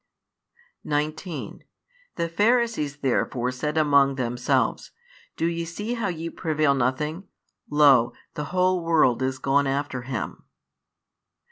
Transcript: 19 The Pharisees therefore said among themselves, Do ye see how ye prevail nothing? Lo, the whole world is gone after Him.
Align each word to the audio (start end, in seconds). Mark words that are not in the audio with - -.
19 0.83 1.63
The 2.15 2.27
Pharisees 2.27 2.97
therefore 3.01 3.51
said 3.51 3.77
among 3.77 4.15
themselves, 4.15 4.89
Do 5.37 5.45
ye 5.45 5.63
see 5.63 5.93
how 5.93 6.07
ye 6.07 6.31
prevail 6.31 6.73
nothing? 6.73 7.27
Lo, 7.69 8.13
the 8.33 8.45
whole 8.45 8.83
world 8.83 9.21
is 9.21 9.37
gone 9.37 9.67
after 9.67 10.01
Him. 10.01 10.45